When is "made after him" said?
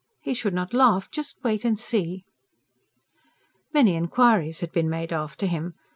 4.89-5.75